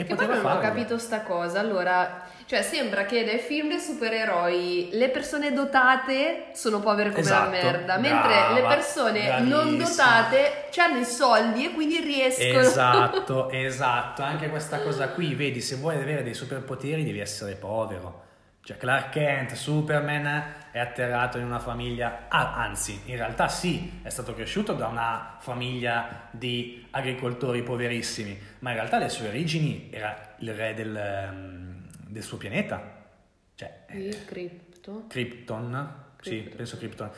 [0.00, 0.60] E Che poi non ho farlo.
[0.60, 1.58] capito sta cosa.
[1.58, 7.44] Allora, cioè, sembra che nei film dei supereroi le persone dotate sono povere come Esatto.
[7.44, 9.88] la merda, mentre le persone non bravissima.
[9.88, 12.60] dotate hanno i soldi e quindi riescono.
[12.60, 18.26] Esatto, esatto, anche questa cosa qui, vedi, se vuoi avere dei superpoteri devi essere povero.
[18.68, 24.10] Cioè Clark Kent, Superman è atterrato in una famiglia, ah, anzi, in realtà sì, è
[24.10, 30.34] stato cresciuto da una famiglia di agricoltori poverissimi, ma in realtà le sue origini era
[30.40, 33.06] il re del, ehm, del suo pianeta.
[33.54, 35.06] Cioè, Di cripto.
[35.08, 36.56] Krypton, sì, Krypton.
[36.58, 37.10] penso Krypton.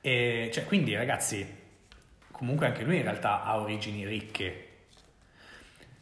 [0.00, 1.46] E, cioè, quindi ragazzi,
[2.30, 4.68] comunque anche lui in realtà ha origini ricche.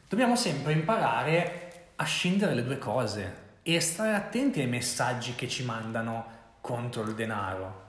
[0.09, 5.65] Dobbiamo sempre imparare a scindere le due cose e stare attenti ai messaggi che ci
[5.65, 6.27] mandano
[6.61, 7.81] contro il denaro.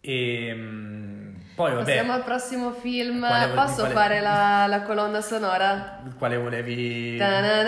[0.00, 3.26] E mm, poi vabbè, Passiamo al prossimo film.
[3.26, 6.02] Quale- Posso quale- fare la, la colonna sonora?
[6.16, 7.18] quale volevi...
[7.20, 7.60] Allora,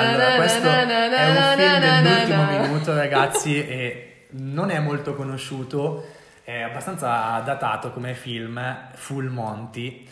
[0.00, 6.06] Allora, questo è un film dell'ultimo minuto, ragazzi, e non è molto conosciuto,
[6.42, 10.08] è abbastanza datato come film, Full Monty,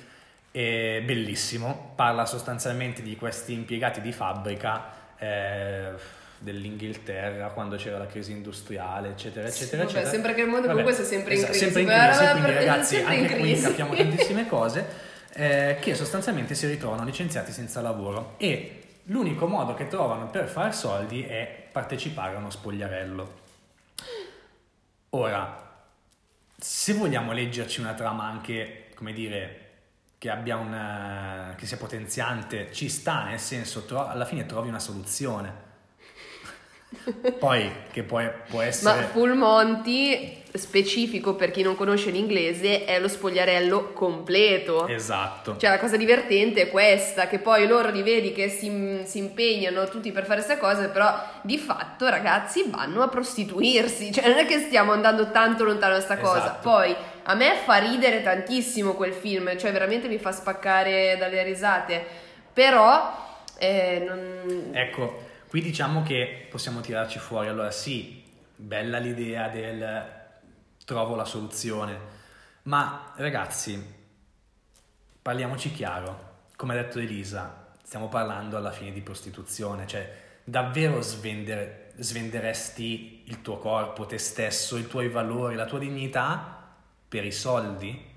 [0.55, 4.85] è bellissimo, parla sostanzialmente di questi impiegati di fabbrica
[5.19, 5.91] eh,
[6.39, 10.11] dell'Inghilterra quando c'era la crisi industriale, eccetera, eccetera, Vabbè, eccetera.
[10.13, 12.53] sembra che il mondo Vabbè, comunque sia sempre in esatto, crisi, Sempre in crisi, quindi
[12.53, 14.87] ragazzi, anche qui capiamo tantissime cose
[15.33, 20.71] eh, che sostanzialmente si ritrovano licenziati senza lavoro e l'unico modo che trovano per fare
[20.71, 23.43] soldi è partecipare a uno spogliarello.
[25.11, 25.83] Ora,
[26.57, 29.63] se vogliamo leggerci una trama anche, come dire,
[30.25, 34.79] che abbia una, che sia potenziante, ci sta, nel senso, tro- alla fine trovi una
[34.79, 35.53] soluzione.
[37.39, 39.03] Poi, che può Ma essere...
[39.13, 44.87] Full Monty, specifico per chi non conosce l'inglese, è lo spogliarello completo.
[44.87, 45.59] Esatto.
[45.59, 49.87] Cioè la cosa divertente è questa, che poi loro li vedi che si, si impegnano
[49.89, 54.47] tutti per fare queste cose, però di fatto ragazzi vanno a prostituirsi, cioè non è
[54.47, 56.45] che stiamo andando tanto lontano da sta cosa.
[56.45, 56.71] Esatto.
[56.71, 62.05] Poi a me fa ridere tantissimo quel film, cioè veramente mi fa spaccare dalle risate,
[62.53, 64.71] però eh, non...
[64.73, 67.49] Ecco, qui diciamo che possiamo tirarci fuori.
[67.49, 68.23] Allora, sì,
[68.55, 70.23] bella l'idea del
[70.85, 71.99] trovo la soluzione,
[72.65, 73.83] ma ragazzi,
[75.23, 76.33] parliamoci chiaro.
[76.57, 83.41] Come ha detto Elisa, stiamo parlando alla fine di prostituzione, cioè davvero svendere, svenderesti il
[83.41, 86.64] tuo corpo, te stesso, i tuoi valori, la tua dignità
[87.15, 88.13] per i soldi?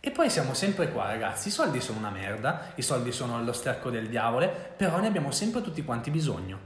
[0.00, 1.48] E poi siamo sempre qua, ragazzi.
[1.48, 5.30] I soldi sono una merda, i soldi sono lo sterco del diavolo, però ne abbiamo
[5.32, 6.58] sempre tutti quanti bisogno.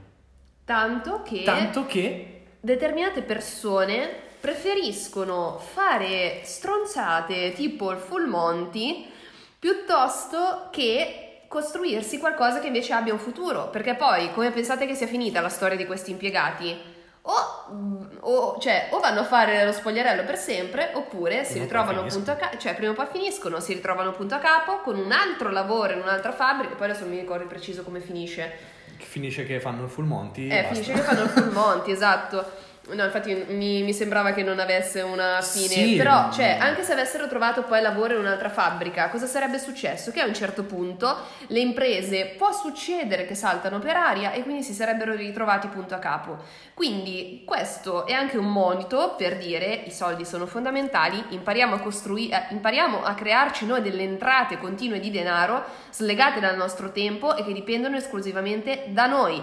[0.63, 1.43] Tanto che...
[1.43, 9.11] Tanto che determinate persone preferiscono fare stronzate tipo il full monty
[9.59, 13.69] piuttosto che costruirsi qualcosa che invece abbia un futuro.
[13.69, 16.95] Perché poi, come pensate che sia finita la storia di questi impiegati?
[17.23, 22.09] O, o- cioè, o vanno a fare lo spogliarello per sempre, oppure si ritrovano poi
[22.09, 25.11] punto a capo, cioè prima o poi finiscono, si ritrovano punto a capo con un
[25.11, 28.75] altro lavoro in un'altra fabbrica, poi adesso non mi ricordo preciso come finisce.
[28.97, 30.47] finisce che fanno il full monty.
[30.49, 32.45] Eh, finisce che fanno il full monty, esatto.
[32.89, 35.67] No, infatti mi, mi sembrava che non avesse una fine.
[35.67, 35.95] Sì.
[35.95, 40.11] Però, cioè, anche se avessero trovato poi lavoro in un'altra fabbrica, cosa sarebbe successo?
[40.11, 41.15] Che a un certo punto
[41.47, 45.99] le imprese può succedere che saltano per aria e quindi si sarebbero ritrovati punto a
[45.99, 46.37] capo.
[46.73, 52.47] Quindi questo è anche un monito per dire i soldi sono fondamentali, impariamo a costruire,
[52.51, 57.51] impariamo a crearci noi delle entrate continue di denaro slegate dal nostro tempo e che
[57.51, 59.41] dipendono esclusivamente da noi.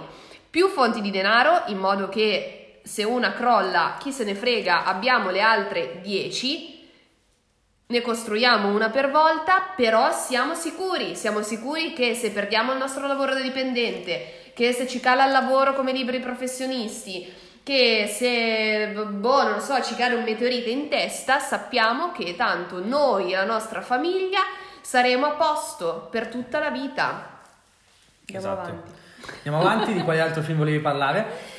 [0.48, 5.30] Più fonti di denaro in modo che se una crolla, chi se ne frega, abbiamo
[5.30, 6.90] le altre 10,
[7.86, 13.06] ne costruiamo una per volta, però siamo sicuri, siamo sicuri che se perdiamo il nostro
[13.06, 19.42] lavoro da dipendente, che se ci cala il lavoro come liberi professionisti, che se, boh,
[19.44, 23.44] non lo so, ci cade un meteorite in testa, sappiamo che tanto noi e la
[23.44, 24.40] nostra famiglia
[24.82, 27.40] saremo a posto per tutta la vita.
[28.26, 28.68] Andiamo Esatto.
[28.68, 28.92] avanti.
[29.36, 31.53] Andiamo avanti, di quale altro film volevi parlare?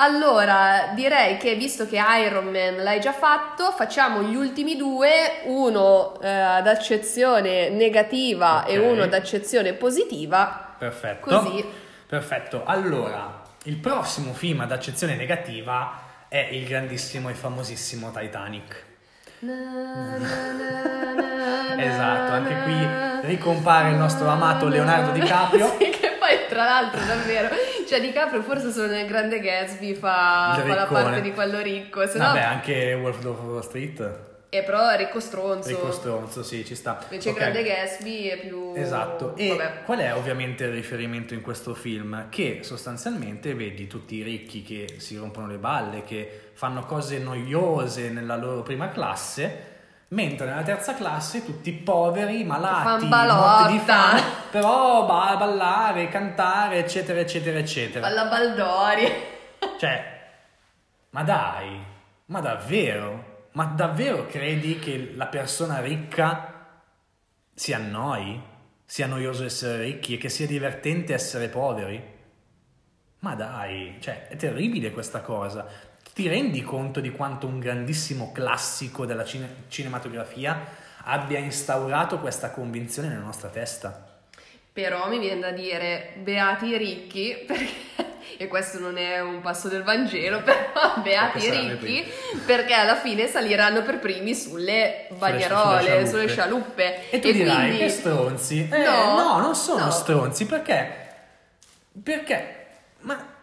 [0.00, 6.20] Allora, direi che visto che Iron Man l'hai già fatto, facciamo gli ultimi due, uno
[6.20, 8.68] eh, ad accezione negativa Ok.
[8.70, 10.74] e uno ad accezione positiva.
[10.78, 11.28] Perfetto.
[11.28, 11.64] Così.
[12.06, 12.62] Perfetto.
[12.64, 18.84] Allora, il prossimo film ad accezione negativa è il grandissimo e famosissimo Titanic.
[21.78, 25.76] Esatto, anche qui ricompare il nostro amato Leonardo DiCaprio.
[25.78, 27.48] Sì, che poi tra l'altro davvero,
[27.88, 32.18] cioè DiCaprio forse solo nel grande Gatsby fa, fa la parte di quello ricco, se
[32.18, 34.26] no Vabbè, anche Wolf of Wall Street.
[34.50, 35.68] è però Ricco Stronzo.
[35.68, 36.98] Ricco Stronzo, sì, ci sta.
[37.04, 37.36] Invece Ok.
[37.36, 38.72] Grande Gatsby è più...
[38.74, 39.82] Esatto, e Vabbè.
[39.84, 42.28] qual è ovviamente il riferimento in questo film?
[42.28, 48.10] Che sostanzialmente vedi tutti i ricchi che si rompono le balle, che fanno cose noiose
[48.10, 49.76] nella loro prima classe,
[50.08, 57.20] mentre nella terza classe tutti poveri, malati, morti di fame, però ba- ballare, cantare, eccetera,
[57.20, 58.06] eccetera, eccetera.
[58.06, 59.10] Alla Baldoria.
[59.78, 60.16] Cioè,
[61.10, 61.84] ma dai,
[62.26, 63.36] ma davvero?
[63.52, 66.54] Ma davvero credi che la persona ricca
[67.54, 68.40] si annoi?
[68.84, 72.16] Sia noioso essere ricchi e che sia divertente essere poveri?
[73.20, 75.66] Ma dai, cioè, è terribile questa cosa.
[76.18, 80.60] Ti rendi conto di quanto un grandissimo classico della cine- cinematografia
[81.04, 84.04] abbia instaurato questa convinzione nella nostra testa?
[84.72, 87.86] Però mi viene da dire, beati i ricchi, perché...
[88.36, 92.04] E questo non è un passo del Vangelo, però beati i ricchi
[92.44, 97.10] perché alla fine saliranno per primi sulle bagnerole, sulle sulle scialuppe.
[97.10, 98.68] E tu dirai, quindi- che stronzi?
[98.68, 99.90] Eh, No, no, non sono no.
[99.92, 101.12] stronzi, perché?
[102.02, 102.66] Perché?
[103.02, 103.36] Ma,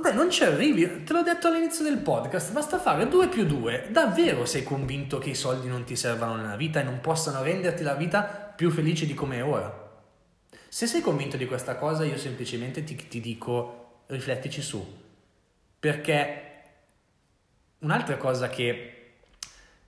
[0.00, 3.88] dai, non ci arrivi, te l'ho detto all'inizio del podcast, basta fare 2 più 2.
[3.90, 7.82] Davvero sei convinto che i soldi non ti servano nella vita e non possano renderti
[7.82, 9.90] la vita più felice di come è ora?
[10.68, 15.00] Se sei convinto di questa cosa, io semplicemente ti, ti dico, riflettici su.
[15.78, 16.52] Perché
[17.80, 19.14] un'altra cosa che,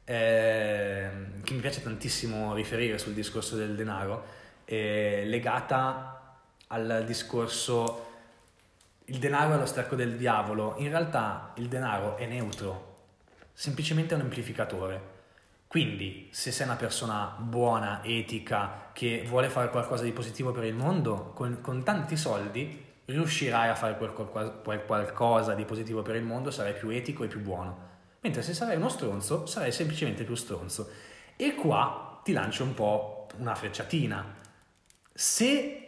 [0.04, 1.10] eh,
[1.42, 4.26] che mi piace tantissimo riferire sul discorso del denaro
[4.64, 8.12] è legata al discorso
[9.06, 10.74] il denaro è lo sterco del diavolo.
[10.78, 12.96] In realtà il denaro è neutro,
[13.52, 15.12] semplicemente un amplificatore.
[15.66, 20.74] Quindi, se sei una persona buona, etica, che vuole fare qualcosa di positivo per il
[20.74, 26.50] mondo, con, con tanti soldi riuscirai a fare quel qualcosa di positivo per il mondo,
[26.50, 27.92] sarai più etico e più buono.
[28.20, 30.88] Mentre se sarai uno stronzo, sarai semplicemente più stronzo.
[31.36, 34.24] E qua ti lancio un po' una frecciatina.
[35.12, 35.83] Se,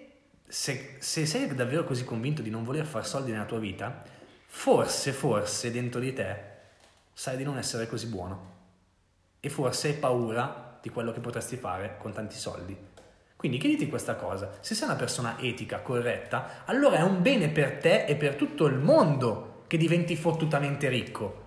[0.49, 4.03] se, se sei davvero così convinto di non voler fare soldi nella tua vita,
[4.47, 6.55] forse, forse dentro di te
[7.13, 8.55] sai di non essere così buono.
[9.41, 12.77] E forse hai paura di quello che potresti fare con tanti soldi.
[13.37, 17.79] Quindi chiediti questa cosa, se sei una persona etica, corretta, allora è un bene per
[17.79, 21.45] te e per tutto il mondo che diventi fottutamente ricco.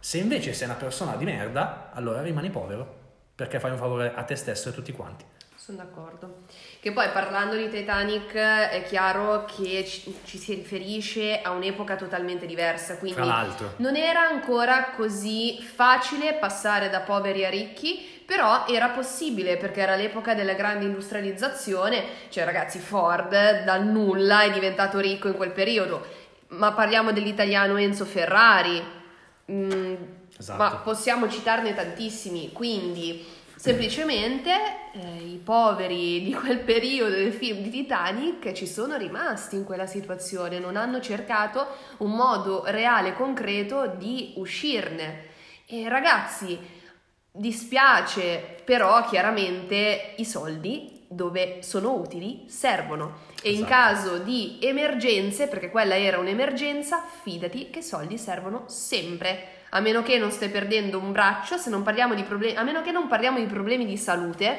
[0.00, 3.04] Se invece sei una persona di merda, allora rimani povero,
[3.34, 5.24] perché fai un favore a te stesso e a tutti quanti.
[5.66, 6.42] Sono d'accordo.
[6.78, 12.46] Che poi parlando di Titanic è chiaro che ci, ci si riferisce a un'epoca totalmente
[12.46, 13.72] diversa, quindi Tra l'altro.
[13.78, 19.96] non era ancora così facile passare da poveri a ricchi, però era possibile perché era
[19.96, 23.30] l'epoca della grande industrializzazione, cioè ragazzi Ford
[23.64, 26.06] dal nulla è diventato ricco in quel periodo,
[26.50, 28.80] ma parliamo dell'italiano Enzo Ferrari,
[29.50, 29.94] mm,
[30.38, 30.62] Esatto.
[30.62, 34.50] ma possiamo citarne tantissimi, quindi semplicemente
[34.92, 39.86] eh, i poveri di quel periodo del film di Titanic ci sono rimasti in quella
[39.86, 41.66] situazione, non hanno cercato
[41.98, 45.24] un modo reale, concreto di uscirne.
[45.66, 46.58] E ragazzi,
[47.32, 53.70] dispiace, però chiaramente i soldi dove sono utili servono e in Esatto.
[53.70, 59.55] caso di emergenze, perché quella era un'emergenza, fidati che i soldi servono sempre.
[59.76, 62.80] A meno che non stai perdendo un braccio, se non parliamo di problemi, a meno
[62.80, 64.56] che non parliamo di problemi di salute,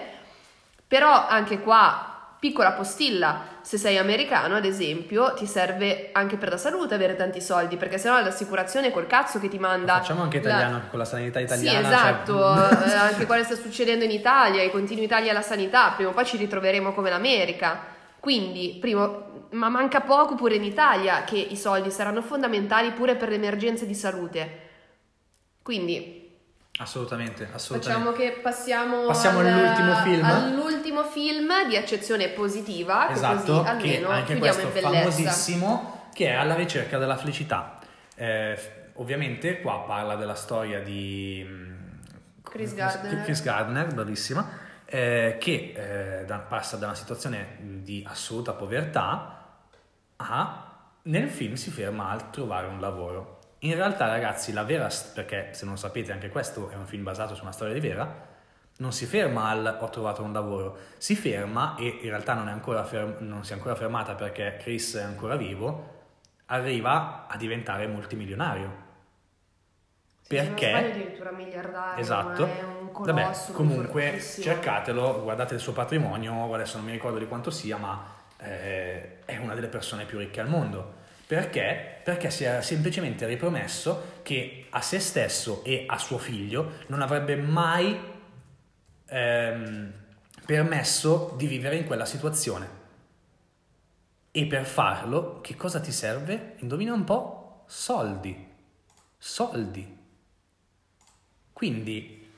[0.88, 6.58] però anche qua piccola postilla, se sei americano ad esempio, ti serve anche per la
[6.58, 10.50] salute avere tanti soldi, perché sennò l'assicurazione col cazzo che ti manda Facciamo anche la-
[10.50, 11.80] italiano con la sanità italiana.
[11.80, 15.42] sì, cioè- esatto, eh, anche quello che sta succedendo in Italia, i continui tagli alla
[15.42, 17.80] sanità, prima o poi ci ritroveremo come l'America.
[18.20, 23.30] Quindi, primo, ma manca poco pure in Italia che i soldi saranno fondamentali pure per
[23.30, 24.66] le emergenze di salute.
[25.68, 26.32] Quindi,
[26.80, 28.02] Assolutamente, assolutamente.
[28.14, 30.24] facciamo che passiamo, Passiamo al- all'ultimo film.
[30.24, 35.10] all'ultimo film di accezione positiva, che Esatto, così che almeno anche chiudiamo in questo bellezza.
[35.12, 37.80] famosissimo che è alla ricerca della felicità.
[38.16, 38.58] Eh,
[38.94, 41.74] ovviamente qua parla della storia di mm,
[42.44, 43.24] Chris Gardner.
[43.26, 44.50] Chris Gardner, bravissima,
[44.86, 49.58] eh, che eh, da- passa da una situazione di assoluta povertà
[50.16, 50.64] a
[51.02, 53.36] nel film si ferma al trovare un lavoro.
[53.60, 57.34] In realtà, ragazzi, la vera, perché se non sapete, anche questo è un film basato
[57.34, 58.26] su una storia di vera,
[58.78, 62.52] non si ferma al ho trovato un lavoro, si ferma e in realtà non, è
[62.52, 65.96] ancora ferm- non si è ancora fermata perché Chris è ancora vivo,
[66.46, 68.86] arriva a diventare multimilionario.
[70.22, 70.70] Sì, se Perché?
[70.70, 72.44] sbaglio addirittura miliardario, Esatto.
[72.44, 77.50] un Vabbè, colosso comunque cercatelo, guardate il suo patrimonio, adesso non mi ricordo di quanto
[77.50, 78.06] sia, ma
[78.38, 80.97] eh, è una delle persone più ricche al mondo.
[81.28, 82.00] Perché?
[82.06, 87.36] Perché si era semplicemente ripromesso che a se stesso e a suo figlio non avrebbe
[87.36, 88.00] mai
[89.08, 89.94] ehm,
[90.46, 92.86] permesso di vivere in quella situazione.
[94.32, 96.54] E per farlo, che cosa ti serve?
[96.60, 97.64] Indovina un po'?
[97.68, 98.48] Soldi.
[99.18, 99.98] Soldi.
[101.52, 102.32] Quindi,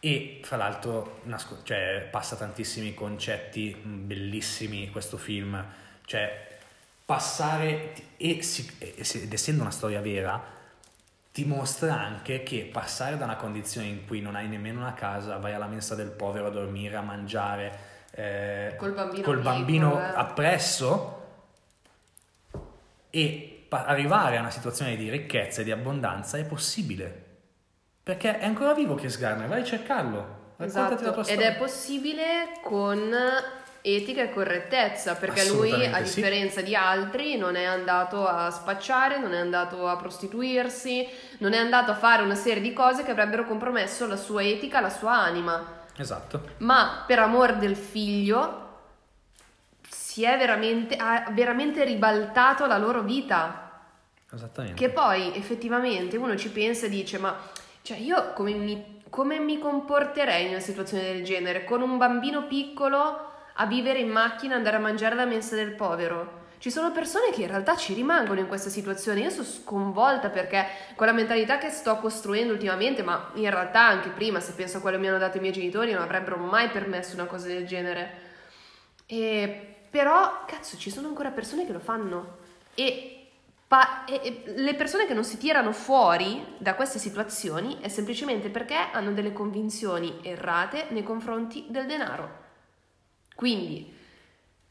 [0.00, 5.62] e fra l'altro nasco- cioè, passa tantissimi concetti bellissimi questo film,
[6.06, 6.53] cioè
[7.04, 8.40] passare, e
[8.78, 10.42] ed essendo una storia vera,
[11.32, 15.36] ti mostra anche che passare da una condizione in cui non hai nemmeno una casa,
[15.38, 20.00] vai alla mensa del povero a dormire, a mangiare, eh, Col bambino col piccolo, bambino
[20.00, 20.12] eh.
[20.14, 21.22] appresso
[23.10, 27.22] e pa- arrivare a una situazione di ricchezza e di abbondanza è possibile.
[28.02, 30.42] Perché è ancora vivo Chris Garner, vai a cercarlo.
[30.58, 33.12] Esatto, ed è possibile con
[33.86, 36.14] etica e correttezza, perché lui, a sì.
[36.14, 41.06] differenza di altri, non è andato a spacciare, non è andato a prostituirsi,
[41.38, 44.80] non è andato a fare una serie di cose che avrebbero compromesso la sua etica,
[44.80, 45.82] la sua anima.
[45.96, 46.52] Esatto.
[46.58, 48.62] Ma per amor del figlio
[49.86, 53.82] si è veramente, ha veramente ribaltato la loro vita.
[54.32, 54.82] Esattamente.
[54.82, 57.36] Che poi effettivamente uno ci pensa e dice: Ma
[57.82, 61.64] cioè, io come mi, come mi comporterei in una situazione del genere?
[61.64, 66.42] Con un bambino piccolo a vivere in macchina, andare a mangiare alla mensa del povero?
[66.58, 69.20] Ci sono persone che in realtà ci rimangono in questa situazione.
[69.20, 74.08] Io sono sconvolta perché con la mentalità che sto costruendo ultimamente, ma in realtà anche
[74.08, 76.70] prima, se penso a quello che mi hanno dato i miei genitori, non avrebbero mai
[76.70, 78.22] permesso una cosa del genere.
[79.04, 82.38] E, però, cazzo, ci sono ancora persone che lo fanno.
[82.74, 83.26] E,
[83.68, 88.48] pa- e- e le persone che non si tirano fuori da queste situazioni è semplicemente
[88.48, 92.43] perché hanno delle convinzioni errate nei confronti del denaro.
[93.34, 93.92] Quindi,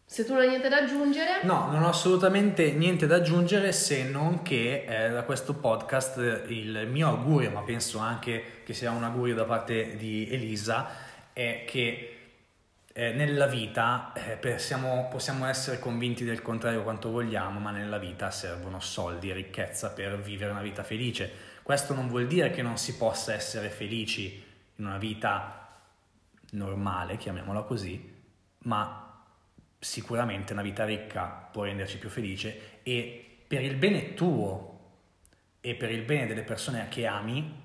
[0.05, 4.03] se tu non hai niente da aggiungere, No, non ho assolutamente niente da aggiungere se
[4.03, 8.91] non che eh, da questo podcast eh, il mio augurio, ma penso anche che sia
[8.91, 10.87] un augurio da parte di Elisa,
[11.33, 12.09] è che
[12.93, 17.97] eh, nella vita eh, per- siamo- possiamo essere convinti del contrario quanto vogliamo, ma nella
[17.97, 21.31] vita servono soldi e ricchezza per vivere una vita felice.
[21.63, 24.43] Questo non vuol dire che non si possa essere felici
[24.75, 25.69] in una vita
[26.51, 28.12] normale, chiamiamola così,
[28.63, 29.23] ma
[29.79, 34.71] sicuramente una vita ricca può renderci più felice e per il bene tuo
[35.59, 37.61] e per il bene delle persone che ami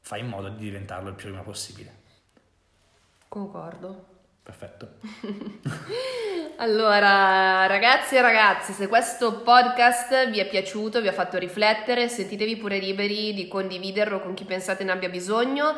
[0.00, 2.00] fai in modo di diventarlo il più prima possibile.
[3.28, 4.10] concordo.
[4.42, 4.94] Perfetto.
[6.56, 12.56] Allora, ragazzi e ragazze, se questo podcast vi è piaciuto, vi ha fatto riflettere, sentitevi
[12.56, 15.74] pure liberi di condividerlo con chi pensate ne abbia bisogno.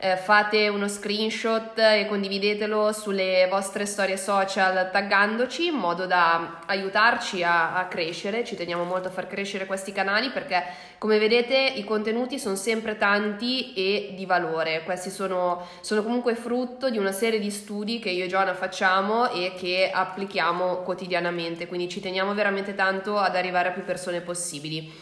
[0.00, 7.42] Eh, fate uno screenshot e condividetelo sulle vostre storie social taggandoci in modo da aiutarci
[7.42, 8.44] a, a crescere.
[8.44, 10.62] Ci teniamo molto a far crescere questi canali perché,
[10.98, 14.84] come vedete, i contenuti sono sempre tanti e di valore.
[14.84, 19.28] Questi sono, sono comunque frutto di una serie di studi che io e Giovanna facciamo
[19.32, 21.66] e che applichiamo quotidianamente.
[21.66, 24.92] Quindi ci teniamo veramente tanto ad arrivare a più persone possibili.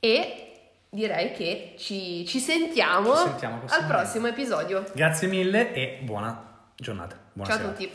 [0.00, 0.53] E
[0.94, 4.84] direi che ci, ci sentiamo, Ci sentiamo al prossimo episodio.
[4.94, 7.14] Grazie mille e buona giornata.
[7.14, 7.68] Ciao a Buonasera.
[7.68, 7.90] tutti.